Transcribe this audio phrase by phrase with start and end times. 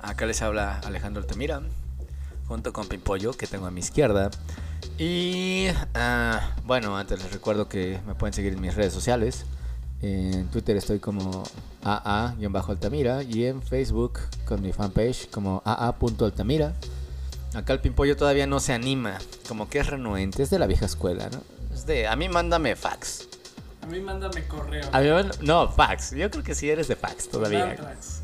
[0.00, 1.60] Acá les habla Alejandro Altamira,
[2.48, 4.30] junto con Pimpollo, que tengo a mi izquierda.
[4.98, 9.44] Y ah, bueno, antes les recuerdo que me pueden seguir en mis redes sociales.
[10.02, 11.42] En Twitter estoy como
[11.82, 16.74] AA-Altamira y en Facebook con mi fanpage como AA.altamira.
[17.54, 20.84] Acá el Pimpollo todavía no se anima, como que es renuente, es de la vieja
[20.84, 21.40] escuela, ¿no?
[21.74, 23.26] Es de, a mí mándame fax.
[23.82, 24.84] A mí mándame correo.
[24.92, 26.10] A mí, mand- no, fax.
[26.12, 27.70] Yo creo que sí eres de fax todavía.
[27.70, 28.22] Antrax.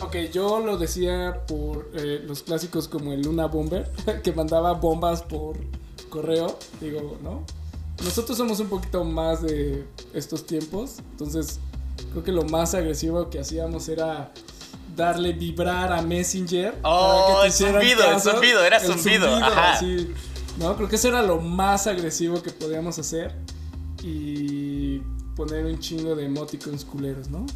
[0.00, 3.90] Ok, yo lo decía por eh, los clásicos como el Luna Bomber,
[4.22, 5.56] que mandaba bombas por
[6.08, 6.58] correo.
[6.80, 7.44] Digo, ¿no?
[8.02, 11.60] Nosotros somos un poquito más de estos tiempos, entonces
[12.10, 14.32] creo que lo más agresivo que hacíamos era
[14.96, 16.78] darle vibrar a Messenger.
[16.82, 19.72] Oh, el zumbido, el zumbido, era El zumbido, ajá.
[19.74, 20.12] así.
[20.58, 23.34] No, creo que eso era lo más agresivo que podíamos hacer.
[24.02, 24.98] Y
[25.36, 27.46] poner un chingo de emoticons culeros, ¿no?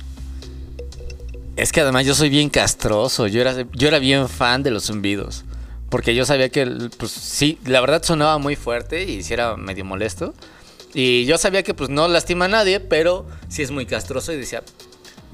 [1.56, 3.26] Es que además yo soy bien castroso.
[3.26, 5.44] Yo era, yo era bien fan de los zumbidos.
[5.88, 6.66] Porque yo sabía que,
[6.98, 10.34] pues sí, la verdad sonaba muy fuerte y sí era medio molesto.
[10.92, 14.32] Y yo sabía que, pues no lastima a nadie, pero sí es muy castroso.
[14.32, 14.62] Y decía,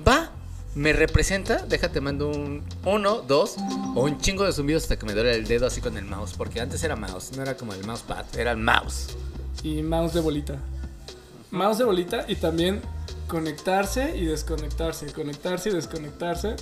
[0.06, 0.31] va,
[0.77, 3.57] me representa, déjate, mando un uno, dos
[3.97, 6.34] o un chingo de zumbidos hasta que me duele el dedo así con el mouse.
[6.36, 9.09] Porque antes era mouse, no era como el mousepad, era el mouse.
[9.64, 10.57] Y mouse de bolita.
[11.51, 12.81] Mouse de bolita y también
[13.33, 16.55] conectarse y desconectarse, conectarse y desconectarse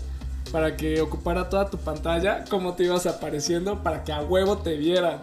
[0.52, 4.76] para que ocupara toda tu pantalla, como te ibas apareciendo, para que a huevo te
[4.76, 5.18] vieran.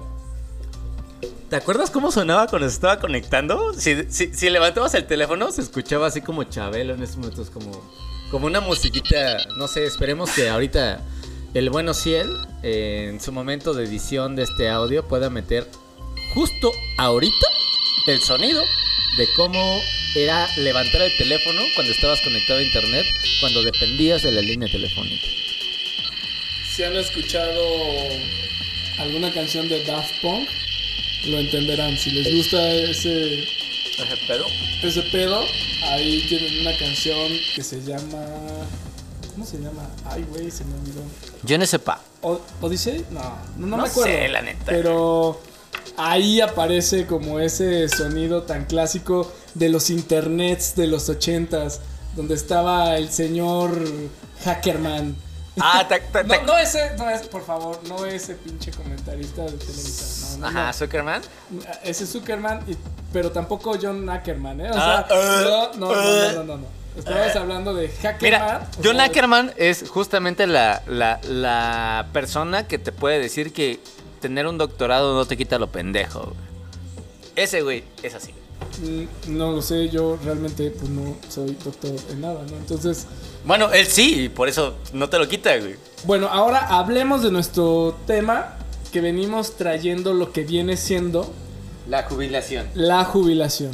[1.50, 3.72] ¿Te acuerdas cómo sonaba cuando se estaba conectando?
[3.73, 7.81] Si, si, levantabas el teléfono, se escuchaba así como Chabelo en estos momentos, como,
[8.30, 9.38] como una musiquita.
[9.58, 11.00] No sé, esperemos que ahorita
[11.53, 12.30] el bueno Ciel,
[12.62, 15.66] eh, en su momento de edición de este audio, pueda meter
[16.34, 17.47] justo ahorita
[18.07, 18.62] el sonido
[19.17, 19.81] de cómo
[20.16, 23.05] era levantar el teléfono cuando estabas conectado a internet,
[23.39, 25.28] cuando dependías de la línea telefónica.
[26.75, 27.61] Si han escuchado
[29.00, 30.47] alguna canción de Daft Punk,
[31.25, 31.97] lo entenderán.
[31.97, 34.45] Si les gusta ese, ¿Ese pedo?
[34.83, 35.44] ese pedo,
[35.83, 38.25] ahí tienen una canción que se llama...
[39.33, 39.88] ¿Cómo se llama?
[40.06, 41.01] Ay, güey, se me olvidó.
[41.44, 42.01] Yo no sepa.
[42.22, 43.06] O- ¿Odyssey?
[43.11, 43.19] No,
[43.57, 44.11] no, no No me acuerdo.
[44.11, 44.63] sé, la neta.
[44.66, 45.39] Pero
[45.97, 51.81] ahí aparece como ese sonido tan clásico de los internets de los ochentas,
[52.16, 53.72] donde estaba el señor
[54.44, 55.16] Hackerman.
[55.59, 55.88] Ah,
[56.46, 60.38] No, ese, no es, por favor, no ese pinche comentarista de Televisa.
[60.38, 60.74] No, no, Ajá.
[60.74, 61.22] Zuckerman.
[61.84, 62.78] Ese Zuckerman, y-
[63.12, 64.69] pero tampoco John Ackerman, ¿eh?
[64.72, 66.68] O Ah, sea, uh, no, no, no, no, no, no, no.
[66.96, 68.22] Estabas hablando de Hackerman.
[68.22, 73.80] Mira, John Ackerman es justamente la, la, la persona que te puede decir que
[74.27, 76.19] tener un doctorado no te quita lo pendejo.
[76.25, 76.35] güey.
[77.35, 78.31] Ese güey es así.
[78.81, 82.57] Mm, No lo sé, yo realmente pues no soy doctor en nada, ¿no?
[82.57, 83.05] Entonces,
[83.45, 85.75] Bueno, él sí, por eso no te lo quita, güey.
[86.05, 88.55] bueno, ahora hablemos de nuestro tema
[88.91, 91.31] que venimos trayendo lo que viene siendo
[91.88, 92.67] La jubilación.
[92.73, 93.71] la jubilación.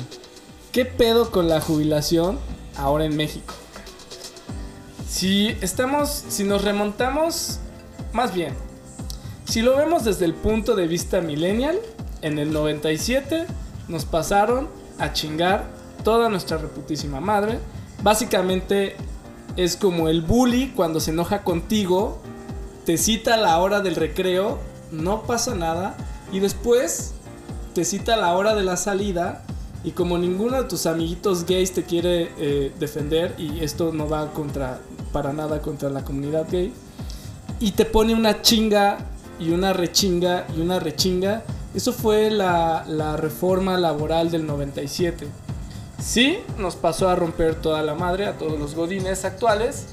[0.71, 2.37] ¿Qué pedo con la jubilación
[2.77, 3.53] ahora en México?
[5.09, 7.59] Si estamos, si nos remontamos,
[8.11, 8.53] más bien,
[9.45, 11.79] si lo vemos desde el punto de vista millennial,
[12.21, 13.45] en el 97
[13.87, 14.67] nos pasaron
[14.97, 15.65] a chingar
[16.03, 17.59] toda nuestra reputísima madre.
[18.01, 18.95] Básicamente
[19.55, 22.19] es como el bully cuando se enoja contigo,
[22.85, 24.59] te cita a la hora del recreo,
[24.91, 25.95] no pasa nada,
[26.31, 27.13] y después
[27.73, 29.43] te cita a la hora de la salida.
[29.85, 34.31] Y como ninguno de tus amiguitos gays te quiere eh, defender, y esto no va
[34.31, 34.79] contra,
[35.11, 36.73] para nada contra la comunidad gay,
[37.59, 38.97] y te pone una chinga
[39.39, 41.43] y una rechinga y una rechinga.
[41.73, 45.27] Eso fue la, la reforma laboral del 97.
[45.99, 49.87] Sí, nos pasó a romper toda la madre a todos los godines actuales.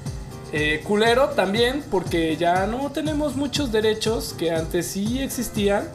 [0.52, 5.88] Eh, culero también, porque ya no tenemos muchos derechos que antes sí existían.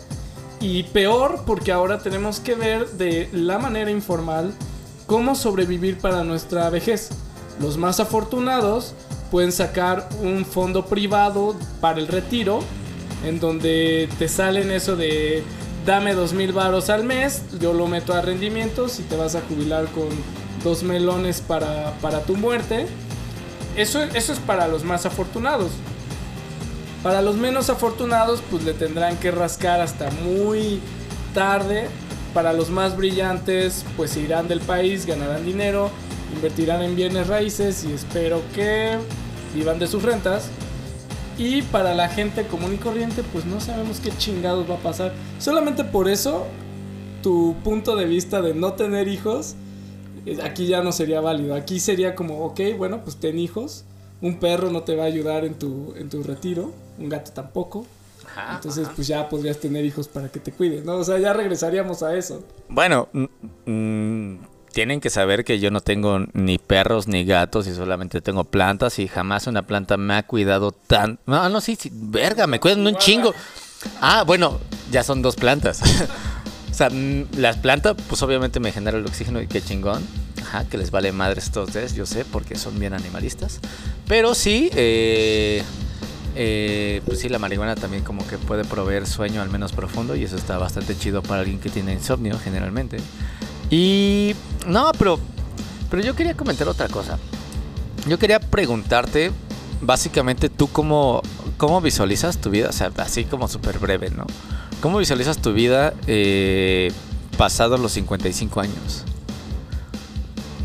[0.62, 4.53] Y peor, porque ahora tenemos que ver de la manera informal
[5.06, 7.09] cómo sobrevivir para nuestra vejez.
[7.59, 8.94] Los más afortunados
[9.31, 12.62] pueden sacar un fondo privado para el retiro,
[13.25, 15.44] en donde te salen eso de
[15.86, 19.42] dame dos mil varos al mes, yo lo meto a rendimientos y te vas a
[19.42, 20.07] jubilar con
[20.63, 22.88] dos melones para, para tu muerte.
[23.75, 25.72] Eso, eso es para los más afortunados.
[27.04, 30.80] Para los menos afortunados, pues le tendrán que rascar hasta muy
[31.33, 31.88] tarde.
[32.33, 35.89] Para los más brillantes, pues irán del país, ganarán dinero,
[36.33, 38.98] invertirán en bienes raíces y espero que
[39.54, 40.50] vivan de sus rentas.
[41.37, 45.13] Y para la gente común y corriente, pues no sabemos qué chingados va a pasar.
[45.39, 46.45] Solamente por eso,
[47.21, 49.55] tu punto de vista de no tener hijos,
[50.25, 51.55] eh, aquí ya no sería válido.
[51.55, 53.83] Aquí sería como, ok, bueno, pues ten hijos,
[54.21, 57.85] Un perro no te va a ayudar en tu, en tu retiro, un gato tampoco.
[58.25, 58.95] Ajá, Entonces, ajá.
[58.95, 60.95] pues ya podrías tener hijos para que te cuiden, ¿no?
[60.95, 62.41] O sea, ya regresaríamos a eso.
[62.69, 63.09] Bueno,
[63.65, 64.35] mm,
[64.75, 69.00] tienen que saber que yo no tengo ni perros ni gatos y solamente tengo plantas
[69.00, 71.18] y jamás una planta me ha cuidado tan...
[71.25, 73.33] No, no, sí, sí, verga, me cuidan un chingo.
[74.01, 74.60] Ah, bueno,
[74.92, 75.81] ya son dos plantas.
[76.72, 80.06] o sea, mm, las plantas, pues obviamente me generan el oxígeno y qué chingón.
[80.42, 83.62] Ajá, que les vale madre estos tres, yo sé, porque son bien animalistas.
[84.10, 85.63] Pero sí, eh,
[86.36, 90.25] eh, pues sí, la marihuana también como que puede proveer sueño al menos profundo y
[90.25, 92.98] eso está bastante chido para alguien que tiene insomnio generalmente.
[93.69, 94.35] Y
[94.67, 95.19] no, pero
[95.89, 97.17] pero yo quería comentar otra cosa.
[98.07, 99.31] Yo quería preguntarte
[99.81, 101.21] básicamente tú cómo
[101.57, 104.25] cómo visualizas tu vida, o sea, así como súper breve, ¿no?
[104.81, 106.91] ¿Cómo visualizas tu vida eh,
[107.38, 109.03] pasados los 55 años?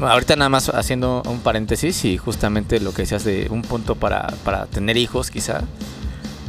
[0.01, 4.27] Ahorita nada más haciendo un paréntesis y justamente lo que decías de un punto para,
[4.45, 5.61] para tener hijos quizá.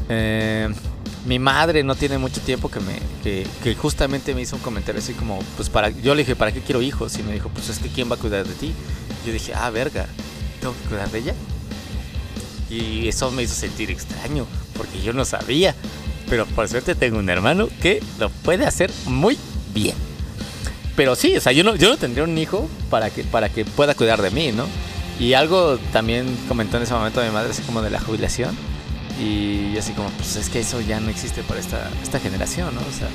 [0.10, 0.70] Eh,
[1.26, 5.00] mi madre no tiene mucho tiempo que me que, que justamente me hizo un comentario
[5.00, 7.70] así como pues para yo le dije para qué quiero hijos y me dijo pues
[7.70, 8.74] es que quién va a cuidar de ti
[9.26, 10.08] yo dije ah verga
[10.60, 11.36] tengo que cuidar de ella
[12.70, 15.76] y eso me hizo sentir extraño porque yo no sabía
[16.30, 19.38] pero por suerte tengo un hermano que lo puede hacer muy
[19.74, 19.96] bien
[20.96, 23.66] pero sí, o sea, yo no, yo no tendría un hijo para que, para que
[23.66, 24.66] pueda cuidar de mí, ¿no?
[25.20, 28.56] Y algo también comentó en ese momento mi madre, así como de la jubilación.
[29.20, 32.82] Y así como, pues es que eso ya no existe para esta, esta generación, ¿no?
[32.82, 33.10] O sea,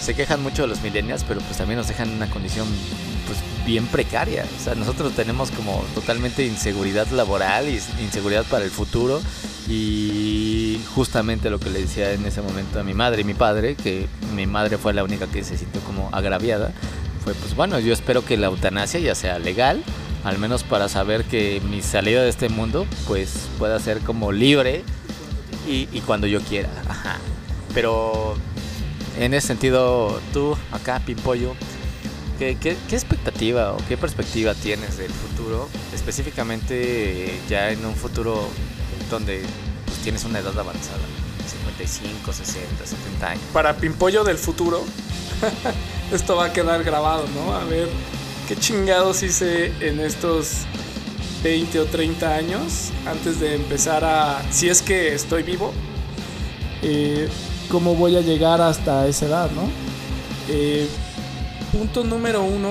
[0.00, 2.66] se quejan mucho de los millennials, pero pues también nos dejan en una condición
[3.26, 4.44] pues bien precaria.
[4.60, 9.20] O sea, nosotros tenemos como totalmente inseguridad laboral y inseguridad para el futuro.
[9.68, 13.76] Y justamente lo que le decía en ese momento a mi madre y mi padre,
[13.76, 16.72] que mi madre fue la única que se sintió como agraviada,
[17.22, 19.84] fue pues bueno, yo espero que la eutanasia ya sea legal,
[20.24, 24.82] al menos para saber que mi salida de este mundo pues pueda ser como libre
[25.66, 26.70] y, y cuando yo quiera.
[26.88, 27.18] Ajá.
[27.74, 28.36] Pero
[29.18, 31.54] en ese sentido, tú acá, Pimpollo,
[32.38, 35.68] ¿qué, qué, qué expectativa o qué perspectiva tienes del futuro?
[35.94, 38.48] Específicamente ya en un futuro
[39.10, 39.42] donde
[39.86, 40.98] pues, tienes una edad avanzada,
[41.46, 43.42] 55, 60, 70 años.
[43.52, 44.84] Para Pimpollo del futuro,
[46.12, 47.54] esto va a quedar grabado, ¿no?
[47.54, 47.88] A ver
[48.48, 50.64] qué chingados hice en estos
[51.42, 55.72] 20 o 30 años antes de empezar a, si es que estoy vivo,
[56.82, 57.28] eh,
[57.68, 59.62] cómo voy a llegar hasta esa edad, ¿no?
[60.48, 60.88] Eh,
[61.72, 62.70] punto número uno,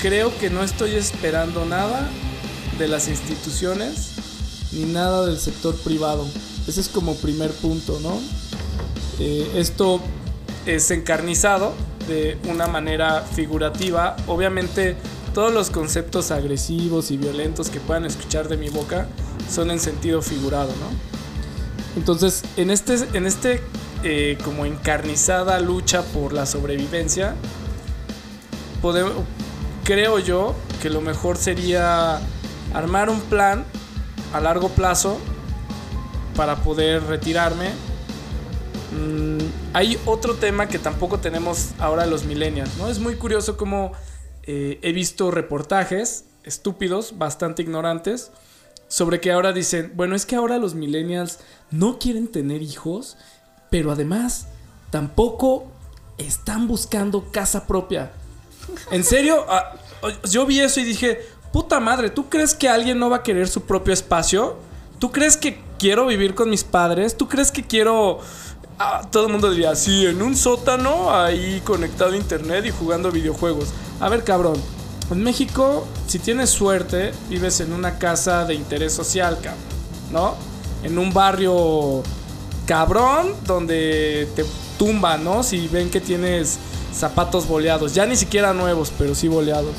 [0.00, 2.08] creo que no estoy esperando nada
[2.78, 4.12] de las instituciones
[4.72, 6.26] ni nada del sector privado.
[6.66, 8.20] Ese es como primer punto, ¿no?
[9.18, 10.00] Eh, esto
[10.66, 11.74] es encarnizado
[12.08, 14.16] de una manera figurativa.
[14.26, 14.96] Obviamente
[15.32, 19.06] todos los conceptos agresivos y violentos que puedan escuchar de mi boca
[19.50, 21.96] son en sentido figurado, ¿no?
[21.96, 23.60] Entonces, en este, en este
[24.02, 27.34] eh, como encarnizada lucha por la sobrevivencia,
[29.84, 32.20] creo yo que lo mejor sería
[32.72, 33.64] armar un plan
[34.32, 35.18] a largo plazo
[36.36, 37.70] para poder retirarme.
[38.92, 39.38] Mm,
[39.74, 42.88] hay otro tema que tampoco tenemos ahora los millennials, ¿no?
[42.88, 43.92] Es muy curioso cómo
[44.50, 48.32] eh, he visto reportajes estúpidos, bastante ignorantes,
[48.88, 51.38] sobre que ahora dicen, bueno, es que ahora los millennials
[51.70, 53.16] no quieren tener hijos,
[53.70, 54.48] pero además
[54.90, 55.70] tampoco
[56.18, 58.10] están buscando casa propia.
[58.90, 59.46] En serio,
[60.02, 61.20] Ah, yo vi eso y dije,
[61.52, 64.56] puta madre, ¿tú crees que alguien no va a querer su propio espacio?
[64.98, 67.16] ¿Tú crees que quiero vivir con mis padres?
[67.16, 68.20] ¿Tú crees que quiero...
[68.82, 73.12] Ah, todo el mundo diría, sí, en un sótano, ahí conectado a internet y jugando
[73.12, 73.68] videojuegos.
[74.00, 74.56] A ver, cabrón.
[75.10, 79.62] En México, si tienes suerte, vives en una casa de interés social, cabrón.
[80.10, 80.34] ¿No?
[80.82, 82.02] En un barrio
[82.64, 84.46] cabrón donde te
[84.78, 85.42] tumban, ¿no?
[85.42, 86.58] Si ven que tienes
[86.94, 87.92] zapatos boleados.
[87.92, 89.74] Ya ni siquiera nuevos, pero sí boleados.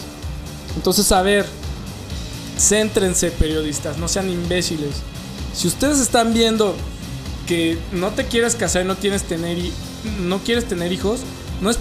[0.76, 1.48] Entonces, a ver,
[2.56, 4.98] céntrense periodistas, no sean imbéciles.
[5.56, 6.76] Si ustedes están viendo
[7.92, 8.96] no te quieres casar no
[10.20, 11.22] no quieres tener hijos,
[11.62, 11.78] no es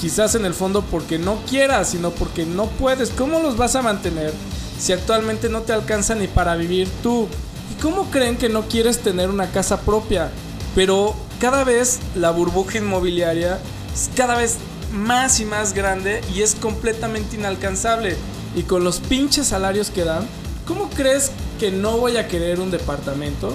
[0.00, 3.10] quizás en el fondo porque no quieras, sino porque no puedes.
[3.10, 4.32] ¿Cómo los vas a mantener
[4.78, 7.28] si actualmente no te alcanza ni para vivir tú?
[7.70, 10.30] ¿Y cómo creen que no quieres tener una casa propia?
[10.74, 13.60] Pero cada vez la burbuja inmobiliaria
[13.94, 14.56] es cada vez
[14.92, 18.16] más y más grande y es completamente inalcanzable.
[18.54, 20.26] Y con los pinches salarios que dan,
[20.66, 23.54] ¿cómo crees que no voy a querer un departamento?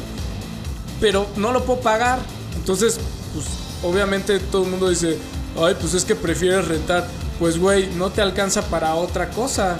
[0.99, 2.19] Pero no lo puedo pagar.
[2.55, 2.99] Entonces,
[3.33, 3.45] pues
[3.83, 5.17] obviamente todo el mundo dice,
[5.61, 7.07] ay, pues es que prefieres rentar.
[7.39, 9.77] Pues güey, no te alcanza para otra cosa.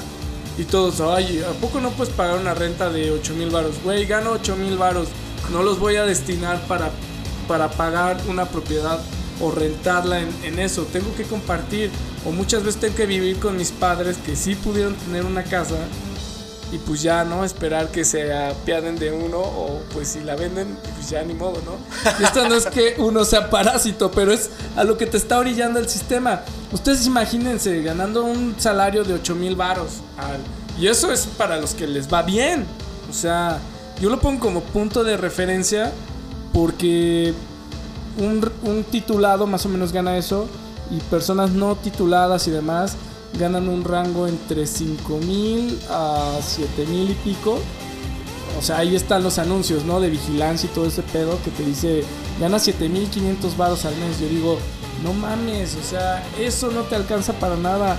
[0.58, 3.76] Y todos, ay, ¿a poco no puedes pagar una renta de 8 mil varos?
[3.84, 5.08] Güey, gano 8 mil varos.
[5.52, 6.92] No los voy a destinar para,
[7.48, 9.00] para pagar una propiedad
[9.40, 10.84] o rentarla en, en eso.
[10.92, 11.92] Tengo que compartir.
[12.26, 15.76] O muchas veces tengo que vivir con mis padres que sí pudieron tener una casa
[16.72, 17.46] y pues ya, ¿no?
[17.46, 21.62] Esperar que se apiaden de uno o pues si la venden, pues ya ni modo,
[21.66, 21.78] ¿no?
[22.26, 25.80] Esto no es que uno sea parásito, pero es a lo que te está orillando
[25.80, 26.42] el sistema.
[26.72, 30.02] Ustedes imagínense ganando un salario de 8 mil varos.
[30.78, 32.66] Y eso es para los que les va bien.
[33.10, 33.60] O sea,
[34.02, 35.94] yo lo pongo como punto de referencia
[36.54, 37.34] porque
[38.20, 40.48] un titulado más o menos gana eso
[40.92, 42.96] y personas no tituladas y demás
[43.38, 47.60] ganan un rango entre 5 mil a 7 mil y pico.
[48.58, 50.00] O sea, ahí están los anuncios, ¿no?
[50.00, 52.04] De vigilancia y todo ese pedo que te dice,
[52.40, 54.20] gana 7500 varos al mes.
[54.20, 54.58] Yo digo,
[55.04, 57.98] no mames, o sea, eso no te alcanza para nada.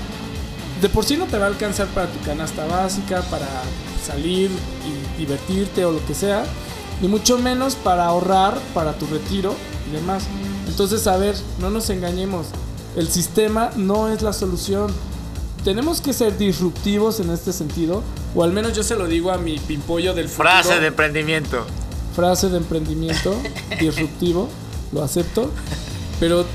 [0.83, 3.47] De por sí no te va a alcanzar para tu canasta básica, para
[4.05, 4.51] salir
[4.85, 6.45] y divertirte o lo que sea.
[7.01, 9.55] Ni mucho menos para ahorrar para tu retiro
[9.89, 10.25] y demás.
[10.67, 12.47] Entonces, a ver, no nos engañemos.
[12.97, 14.93] El sistema no es la solución
[15.69, 18.03] tenemos que ser disruptivos en este sentido,
[18.35, 20.49] o al menos yo se lo digo a mi pimpollo del futuro.
[20.49, 21.67] Frase de emprendimiento.
[22.17, 23.37] Frase de emprendimiento,
[23.79, 24.49] disruptivo,
[24.93, 25.51] lo acepto,
[26.21, 26.47] pero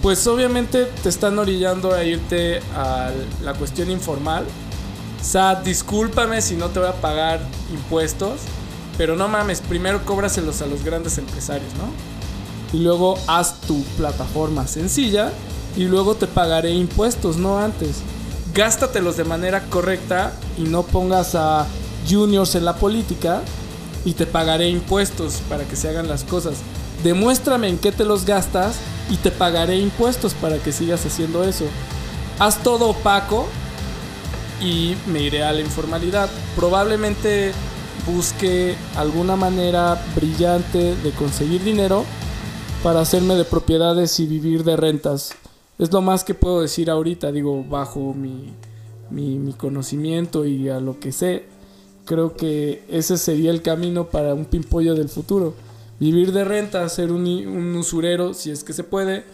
[0.00, 3.10] pues obviamente te están orillando a irte a
[3.42, 4.46] la cuestión informal.
[5.20, 8.40] O sea, discúlpame si no te voy a pagar impuestos,
[8.96, 12.78] pero no mames, primero cóbraselos a los grandes empresarios, ¿no?
[12.78, 15.34] Y luego haz tu plataforma sencilla
[15.76, 18.00] y luego te pagaré impuestos, no antes
[18.54, 21.66] gástatelos de manera correcta y no pongas a
[22.08, 23.42] juniors en la política
[24.04, 26.58] y te pagaré impuestos para que se hagan las cosas.
[27.02, 28.76] Demuéstrame en qué te los gastas
[29.10, 31.64] y te pagaré impuestos para que sigas haciendo eso.
[32.38, 33.48] Haz todo opaco
[34.60, 36.30] y me iré a la informalidad.
[36.54, 37.52] Probablemente
[38.06, 42.04] busque alguna manera brillante de conseguir dinero
[42.82, 45.34] para hacerme de propiedades y vivir de rentas.
[45.78, 48.54] Es lo más que puedo decir ahorita, digo, bajo mi,
[49.10, 51.44] mi, conocimiento y a lo que sé.
[52.04, 55.54] Creo que ese sería el camino para un pimpollo del futuro.
[55.98, 59.24] Vivir de renta, ser un, un usurero, si es que se puede,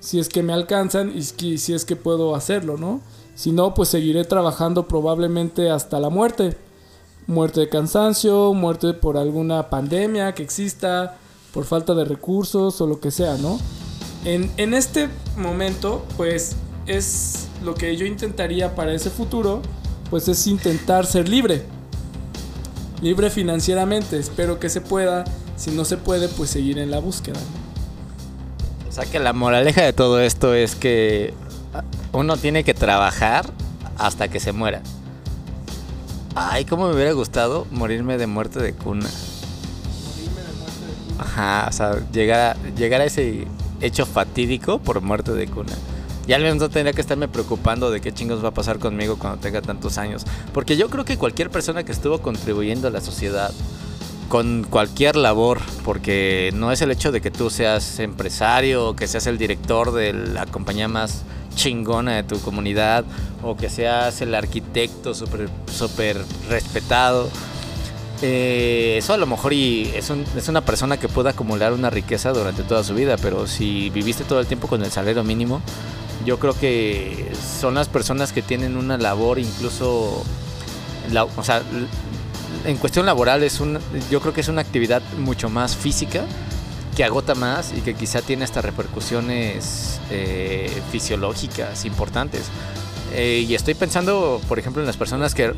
[0.00, 3.00] si es que me alcanzan y si es que puedo hacerlo, ¿no?
[3.34, 6.56] Si no, pues seguiré trabajando probablemente hasta la muerte.
[7.26, 11.18] Muerte de cansancio, muerte por alguna pandemia que exista,
[11.52, 13.58] por falta de recursos o lo que sea, ¿no?
[14.24, 16.56] En, este momento, pues
[16.86, 19.62] es lo que yo intentaría para ese futuro,
[20.10, 21.62] pues es intentar ser libre.
[23.00, 25.24] Libre financieramente, espero que se pueda.
[25.56, 27.38] Si no se puede, pues seguir en la búsqueda.
[28.88, 31.32] O sea que la moraleja de todo esto es que
[32.12, 33.50] uno tiene que trabajar
[33.96, 34.82] hasta que se muera.
[36.34, 39.08] Ay, cómo me hubiera gustado morirme de muerte de cuna.
[40.06, 41.18] Morirme de muerte de cuna.
[41.18, 43.46] Ajá, o sea, llegar llegar a ese
[43.80, 45.74] hecho fatídico por muerte de cuna.
[46.26, 49.18] Y al menos no tendría que estarme preocupando de qué chingos va a pasar conmigo
[49.18, 50.24] cuando tenga tantos años.
[50.52, 53.50] Porque yo creo que cualquier persona que estuvo contribuyendo a la sociedad
[54.28, 59.06] con cualquier labor, porque no es el hecho de que tú seas empresario o que
[59.06, 61.22] seas el director de la compañía más
[61.54, 63.04] chingona de tu comunidad
[63.42, 67.30] o que seas el arquitecto súper super respetado
[68.22, 72.32] eh, eso a lo mejor y es, es, una persona que puede acumular una riqueza
[72.32, 75.62] durante toda su vida, pero si viviste todo el tiempo con el salario mínimo,
[76.24, 80.24] yo creo que son las personas que tienen una labor incluso,
[81.36, 81.62] o sea,
[82.64, 83.78] en cuestión laboral es un,
[84.10, 86.24] yo creo que es una actividad mucho más física
[86.96, 92.46] que agota más y que quizá tiene hasta repercusiones eh, fisiológicas importantes.
[93.12, 95.54] Eh, y estoy pensando, por ejemplo, en las personas que...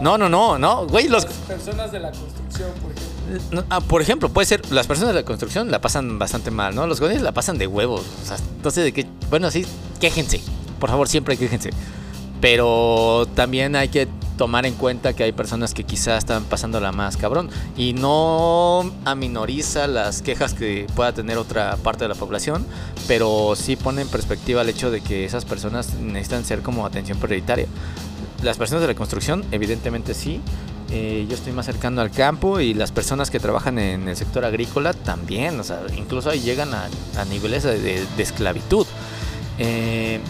[0.00, 1.24] No, no, no, no, güey, los...
[1.24, 3.64] Las personas de la construcción, por ejemplo.
[3.70, 6.86] Ah, por ejemplo, puede ser, las personas de la construcción la pasan bastante mal, ¿no?
[6.86, 8.02] Los godines la pasan de huevos.
[8.22, 9.64] O sea, entonces, de que, bueno, sí,
[10.00, 10.40] quéjense.
[10.78, 11.70] Por favor, siempre quéjense.
[12.40, 17.16] Pero también hay que tomar en cuenta que hay personas que quizás están pasándola más
[17.16, 22.66] cabrón y no aminoriza las quejas que pueda tener otra parte de la población,
[23.06, 27.18] pero sí pone en perspectiva el hecho de que esas personas necesitan ser como atención
[27.18, 27.66] prioritaria.
[28.42, 30.40] Las personas de la construcción, evidentemente sí.
[30.90, 34.44] Eh, yo estoy más cercano al campo y las personas que trabajan en el sector
[34.44, 36.88] agrícola también, o sea, incluso ahí llegan a,
[37.24, 38.86] niveles de, esclavitud.
[39.58, 40.20] Eh,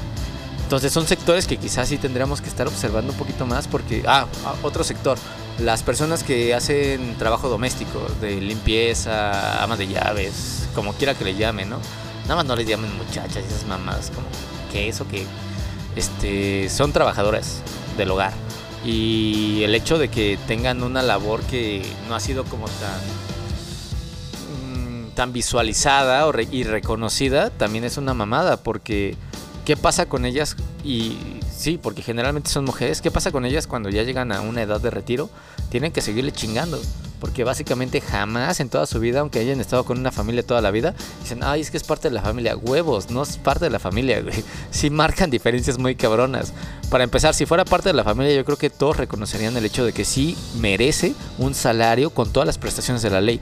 [0.65, 4.27] entonces son sectores que quizás sí tendríamos que estar observando un poquito más porque, ah,
[4.47, 5.19] ah, otro sector,
[5.59, 11.35] las personas que hacen trabajo doméstico, de limpieza, amas de llaves, como quiera que le
[11.35, 11.79] llamen, ¿no?
[12.23, 14.27] Nada más no les llamen muchachas, esas mamás, como
[14.73, 15.27] que eso que,
[15.97, 17.61] este, son trabajadoras
[17.99, 18.33] del hogar.
[18.87, 23.01] Y el hecho de que tengan una labor que no ha sido como tan
[24.73, 29.17] mm, tan visualizada y reconocida también es una mamada porque
[29.65, 30.57] ¿qué pasa con ellas?
[30.85, 31.19] Y
[31.57, 34.81] sí, porque generalmente son mujeres, ¿qué pasa con ellas cuando ya llegan a una edad
[34.81, 35.31] de retiro?
[35.71, 36.81] Tienen que seguirle chingando
[37.25, 40.71] porque básicamente jamás en toda su vida, aunque hayan estado con una familia toda la
[40.71, 42.55] vida, dicen, ay, es que es parte de la familia.
[42.55, 44.45] Huevos, no es parte de la familia, güey.
[44.71, 46.53] Sí marcan diferencias muy cabronas.
[46.91, 49.87] Para empezar, si fuera parte de la familia, yo creo que todos reconocerían el hecho
[49.87, 53.41] de que sí merece un salario con todas las prestaciones de la ley.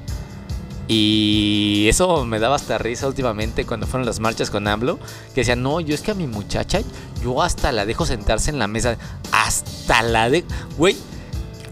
[0.88, 4.98] Y eso me daba hasta risa últimamente cuando fueron las marchas con AMLO,
[5.34, 6.80] que decían, no, yo es que a mi muchacha,
[7.22, 8.98] yo hasta la dejo sentarse en la mesa,
[9.30, 10.44] hasta la de...
[10.76, 10.96] Güey,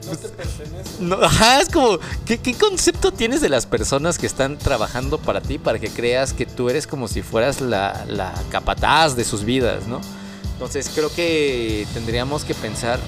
[0.07, 0.91] no te pertenece.
[1.01, 5.59] No, ajá, es como, ¿qué, concepto tienes de las personas que están trabajando para ti
[5.59, 9.87] para que creas que tú eres como si fueras la, la capataz de sus vidas,
[9.87, 10.01] ¿no?
[10.55, 12.99] Entonces creo que tendríamos que pensar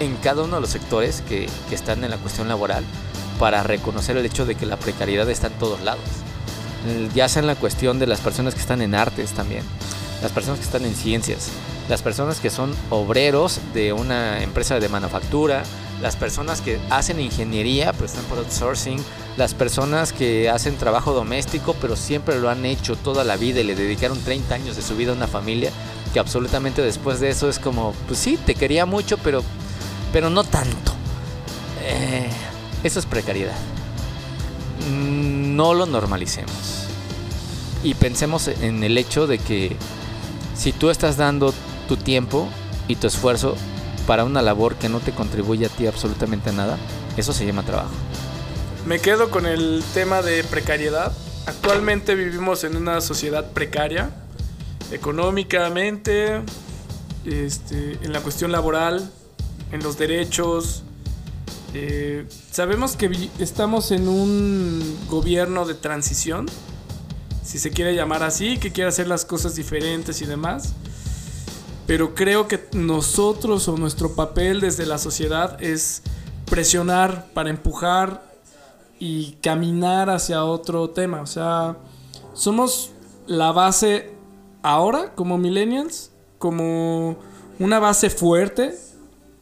[0.00, 2.84] en cada uno de los sectores que, que están en la cuestión laboral
[3.38, 6.04] para reconocer el hecho de que la precariedad está en todos lados.
[7.14, 9.62] Ya sea en la cuestión de las personas que están en artes también,
[10.20, 11.48] las personas que están en ciencias,
[11.88, 15.62] las personas que son obreros de una empresa de manufactura,
[16.00, 18.98] las personas que hacen ingeniería pero están por outsourcing,
[19.36, 23.64] las personas que hacen trabajo doméstico pero siempre lo han hecho toda la vida y
[23.64, 25.70] le dedicaron 30 años de su vida a una familia,
[26.12, 29.42] que absolutamente después de eso es como, pues sí, te quería mucho pero,
[30.12, 30.92] pero no tanto.
[31.84, 32.28] Eh,
[32.84, 33.56] eso es precariedad.
[34.90, 36.86] No lo normalicemos.
[37.84, 39.76] Y pensemos en el hecho de que
[40.54, 41.52] si tú estás dando
[41.88, 42.48] tu tiempo
[42.88, 43.56] y tu esfuerzo
[44.06, 46.78] para una labor que no te contribuye a ti absolutamente nada,
[47.16, 47.90] eso se llama trabajo.
[48.86, 51.12] Me quedo con el tema de precariedad.
[51.46, 54.10] Actualmente vivimos en una sociedad precaria,
[54.90, 56.42] económicamente,
[57.24, 59.10] este, en la cuestión laboral,
[59.70, 60.82] en los derechos.
[61.74, 66.46] Eh, sabemos que estamos en un gobierno de transición,
[67.42, 70.74] si se quiere llamar así, que quiere hacer las cosas diferentes y demás
[71.86, 76.02] pero creo que nosotros o nuestro papel desde la sociedad es
[76.46, 78.22] presionar para empujar
[78.98, 81.20] y caminar hacia otro tema.
[81.22, 81.76] O sea,
[82.34, 82.92] somos
[83.26, 84.12] la base
[84.62, 87.16] ahora como millennials, como
[87.58, 88.74] una base fuerte.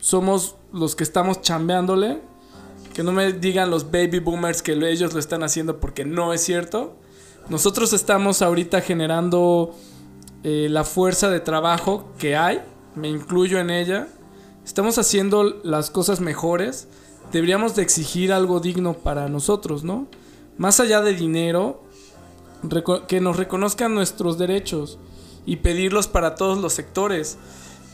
[0.00, 2.20] Somos los que estamos chambeándole.
[2.94, 6.42] Que no me digan los baby boomers que ellos lo están haciendo porque no es
[6.42, 6.96] cierto.
[7.48, 9.74] Nosotros estamos ahorita generando
[10.42, 12.62] eh, la fuerza de trabajo que hay,
[12.94, 14.08] me incluyo en ella,
[14.64, 16.88] estamos haciendo las cosas mejores,
[17.32, 20.06] deberíamos de exigir algo digno para nosotros, ¿no?
[20.56, 21.82] Más allá de dinero,
[23.08, 24.98] que nos reconozcan nuestros derechos
[25.44, 27.36] y pedirlos para todos los sectores.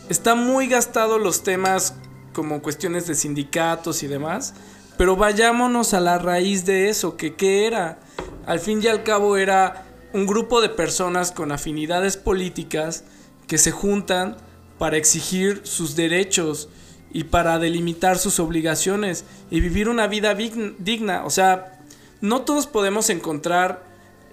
[0.08, 1.94] Está muy gastado los temas
[2.32, 4.54] como cuestiones de sindicatos y demás,
[4.96, 7.98] pero vayámonos a la raíz de eso, que qué era.
[8.46, 13.02] Al fin y al cabo era un grupo de personas con afinidades políticas
[13.48, 14.36] que se juntan
[14.78, 16.68] para exigir sus derechos
[17.12, 21.24] y para delimitar sus obligaciones y vivir una vida digna.
[21.24, 21.80] O sea,
[22.20, 23.84] no todos podemos encontrar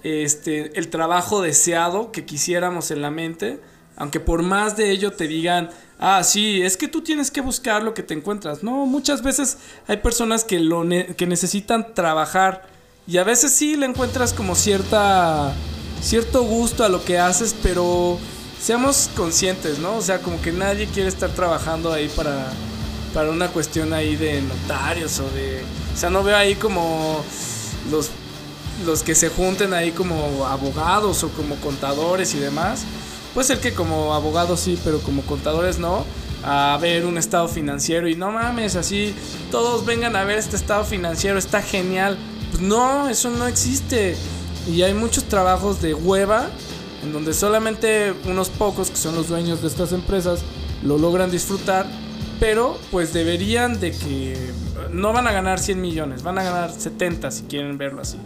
[0.04, 3.60] este, el trabajo deseado que quisiéramos en la mente,
[3.96, 7.84] aunque por más de ello te digan, ah, sí, es que tú tienes que buscar
[7.84, 8.64] lo que te encuentras.
[8.64, 10.84] No, muchas veces hay personas que, lo
[11.18, 12.68] que necesitan trabajar
[13.08, 15.54] y a veces sí le encuentras como cierta
[16.02, 18.20] cierto gusto a lo que haces, pero
[18.62, 19.98] seamos conscientes, ¿no?
[19.98, 22.52] O sea, como que nadie quiere estar trabajando ahí para,
[23.14, 25.64] para una cuestión ahí de notarios o de...
[25.94, 27.24] O sea, no veo ahí como
[27.90, 28.10] los,
[28.86, 32.84] los que se junten ahí como abogados o como contadores y demás.
[33.34, 36.06] Puede ser que como abogados sí, pero como contadores no.
[36.46, 39.16] A ver un estado financiero y no mames, así
[39.50, 42.18] todos vengan a ver este estado financiero, está genial.
[42.52, 44.18] Pues no, eso no existe.
[44.68, 46.50] Y hay muchos trabajos de hueva
[47.04, 50.42] en donde solamente unos pocos que son los dueños de estas empresas
[50.84, 51.86] lo logran disfrutar,
[52.40, 54.38] pero pues deberían de que
[54.92, 58.18] no van a ganar 100 millones, van a ganar 70 si quieren verlo así.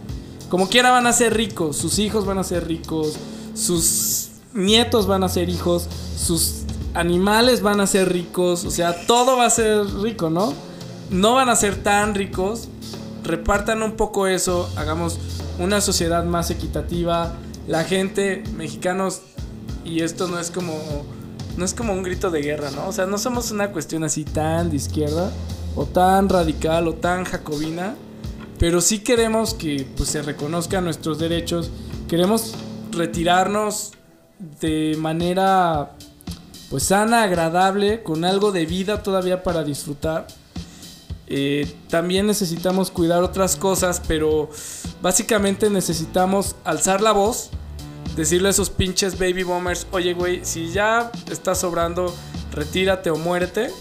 [0.48, 3.16] Como quiera van a ser ricos, sus hijos van a ser ricos,
[3.54, 6.62] sus nietos van a ser hijos, sus
[6.94, 10.52] animales van a ser ricos, o sea, todo va a ser rico, ¿no?
[11.10, 12.68] No van a ser tan ricos,
[13.24, 15.18] repartan un poco eso, hagamos
[15.58, 17.34] una sociedad más equitativa,
[17.66, 19.20] la gente, mexicanos,
[19.84, 20.74] y esto no es como,
[21.56, 22.88] no es como un grito de guerra, ¿no?
[22.88, 25.30] O sea, no somos una cuestión así tan de izquierda,
[25.76, 27.94] o tan radical, o tan jacobina,
[28.58, 31.70] pero sí queremos que pues, se reconozcan nuestros derechos,
[32.08, 32.54] queremos
[32.90, 33.92] retirarnos
[34.38, 35.90] de manera
[36.70, 40.26] pues sana, agradable, con algo de vida todavía para disfrutar.
[41.26, 44.50] Eh, también necesitamos cuidar otras cosas, pero
[45.02, 47.50] básicamente necesitamos alzar la voz,
[48.16, 52.14] decirle a esos pinches baby boomers, oye güey, si ya está sobrando,
[52.52, 53.70] retírate o muérete.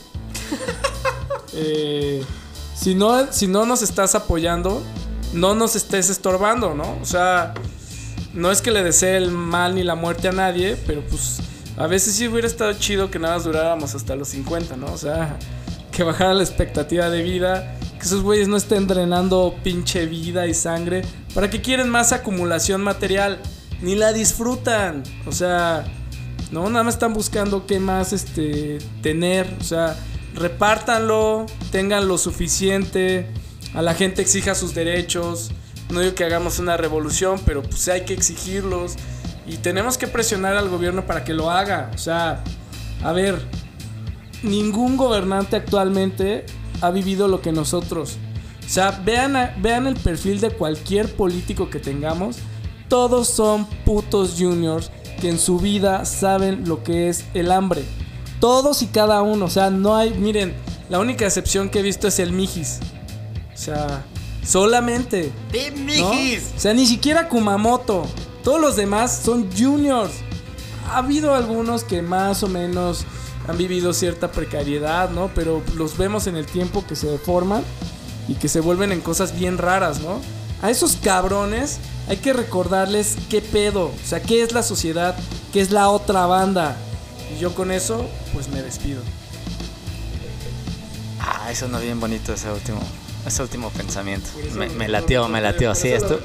[1.59, 2.23] Eh,
[2.75, 4.83] si, no, si no nos estás apoyando,
[5.33, 6.99] no nos estés estorbando, ¿no?
[7.01, 7.55] O sea,
[8.37, 11.39] no es que le desee el mal ni la muerte a nadie, pero pues
[11.75, 14.93] a veces sí hubiera estado chido que nada más duráramos hasta los 50, ¿no?
[14.93, 15.37] O sea,
[15.91, 20.53] que bajara la expectativa de vida, que esos güeyes no estén drenando pinche vida y
[20.53, 21.01] sangre.
[21.33, 23.39] ¿Para que quieren más acumulación material?
[23.81, 25.01] Ni la disfrutan.
[25.25, 25.85] O sea,
[26.51, 29.51] no, nada más están buscando qué más este, tener.
[29.59, 29.97] O sea,
[30.35, 33.31] repártanlo, tengan lo suficiente.
[33.73, 35.51] A la gente exija sus derechos.
[35.89, 38.95] No digo que hagamos una revolución, pero pues hay que exigirlos.
[39.45, 41.91] Y tenemos que presionar al gobierno para que lo haga.
[41.95, 42.43] O sea,
[43.03, 43.41] a ver,
[44.43, 46.45] ningún gobernante actualmente
[46.81, 48.17] ha vivido lo que nosotros.
[48.65, 52.37] O sea, vean, vean el perfil de cualquier político que tengamos.
[52.89, 57.83] Todos son putos juniors que en su vida saben lo que es el hambre.
[58.41, 59.45] Todos y cada uno.
[59.45, 60.13] O sea, no hay.
[60.13, 60.53] Miren,
[60.89, 62.79] la única excepción que he visto es el Mijis.
[63.53, 64.05] O sea,
[64.47, 65.31] solamente.
[65.51, 66.51] ¡De Mijis!
[66.55, 68.07] O sea, ni siquiera Kumamoto.
[68.43, 70.13] Todos los demás son juniors.
[70.89, 73.05] Ha habido algunos que más o menos
[73.47, 75.29] han vivido cierta precariedad, ¿no?
[75.33, 77.63] Pero los vemos en el tiempo que se deforman
[78.27, 80.21] y que se vuelven en cosas bien raras, ¿no?
[80.61, 85.15] A esos cabrones hay que recordarles qué pedo, o sea, qué es la sociedad,
[85.53, 86.77] qué es la otra banda.
[87.35, 89.01] Y yo con eso, pues me despido.
[91.19, 92.79] Ah, eso no bien bonito ese último,
[93.27, 94.29] ese último pensamiento.
[94.55, 95.73] Me, me latió, me latió.
[95.75, 96.19] Sí, esto,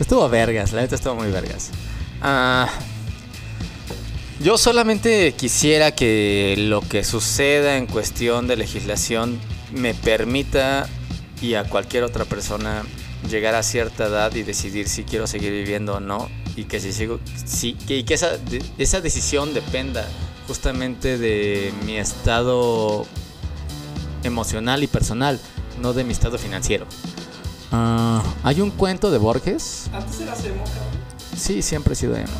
[0.00, 1.70] estuvo vergas, la neta estuvo muy vergas.
[2.20, 2.68] Ah,
[4.40, 9.38] yo solamente quisiera que lo que suceda en cuestión de legislación
[9.72, 10.88] me permita
[11.40, 12.84] y a cualquier otra persona
[13.30, 16.92] llegar a cierta edad y decidir si quiero seguir viviendo o no y que si
[16.92, 17.18] sigo
[17.88, 18.14] y que
[18.78, 20.06] esa decisión dependa
[20.46, 23.06] justamente de mi estado
[24.22, 25.40] emocional y personal,
[25.80, 26.86] no de mi estado financiero.
[27.72, 29.90] Ah, hay un cuento de Borges.
[29.92, 31.06] Antes era emo, cabrón.
[31.36, 32.32] Sí, siempre he sido emo.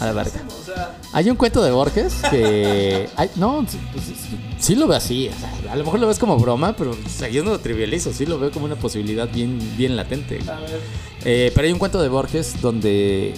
[0.00, 0.42] A la verga.
[0.48, 3.08] O sea, Hay un cuento de Borges que.
[3.16, 4.14] ay, no, sí, pues, sí,
[4.58, 5.28] sí lo veo así.
[5.28, 7.60] o sea, a lo mejor lo ves como broma, pero o sea, yo no lo
[7.60, 8.12] trivializo.
[8.12, 10.38] Sí lo veo como una posibilidad bien, bien latente.
[10.50, 10.80] a ver.
[11.24, 13.34] Eh, pero hay un cuento de Borges donde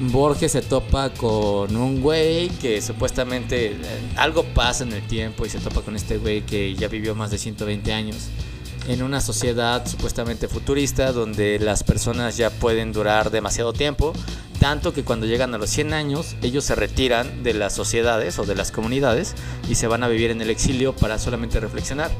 [0.00, 3.78] Borges se topa con un güey que supuestamente eh,
[4.16, 7.30] algo pasa en el tiempo y se topa con este güey que ya vivió más
[7.30, 8.16] de 120 años
[8.88, 14.14] en una sociedad supuestamente futurista donde las personas ya pueden durar demasiado tiempo,
[14.58, 18.44] tanto que cuando llegan a los 100 años ellos se retiran de las sociedades o
[18.44, 19.34] de las comunidades
[19.68, 22.10] y se van a vivir en el exilio para solamente reflexionar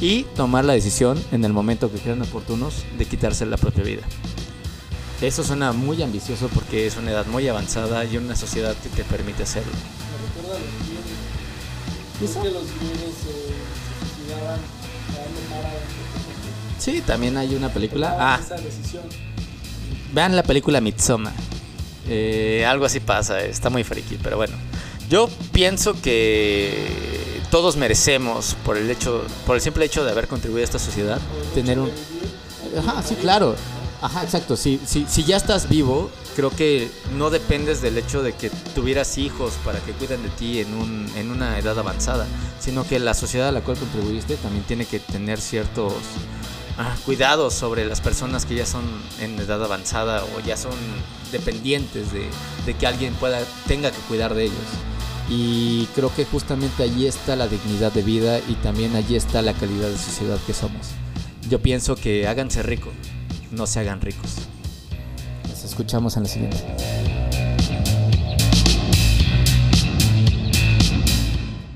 [0.00, 4.02] y tomar la decisión en el momento que crean oportunos de quitarse la propia vida.
[5.22, 9.04] Eso suena muy ambicioso porque es una edad muy avanzada y una sociedad que te
[9.04, 9.72] permite hacerlo.
[9.72, 11.12] Me recuerda a los guiones.
[12.20, 12.38] ¿Y eso?
[12.38, 13.54] Es que los guiones eh,
[13.88, 14.60] se suicidaban
[15.14, 15.70] dando para
[16.82, 18.16] Sí, también hay una película.
[18.18, 18.40] Ah,
[20.12, 21.32] vean la película Midsommar.
[22.08, 24.56] Eh, algo así pasa, está muy friki, pero bueno.
[25.08, 30.62] Yo pienso que todos merecemos, por el hecho, por el simple hecho de haber contribuido
[30.62, 31.20] a esta sociedad,
[31.54, 31.88] tener un,
[32.76, 33.54] Ajá, sí, claro.
[34.00, 34.56] Ajá, exacto.
[34.56, 39.18] Si, si, si ya estás vivo, creo que no dependes del hecho de que tuvieras
[39.18, 42.26] hijos para que cuiden de ti en, un, en una edad avanzada,
[42.58, 45.92] sino que la sociedad a la cual contribuiste también tiene que tener ciertos
[46.78, 48.84] ah, cuidados sobre las personas que ya son
[49.20, 50.74] en edad avanzada o ya son
[51.30, 52.28] dependientes de,
[52.66, 54.56] de que alguien pueda tenga que cuidar de ellos.
[55.28, 59.54] Y creo que justamente allí está la dignidad de vida y también allí está la
[59.54, 60.88] calidad de sociedad que somos.
[61.48, 62.92] Yo pienso que háganse ricos,
[63.50, 64.36] no se hagan ricos.
[65.48, 67.01] Nos escuchamos en la siguiente.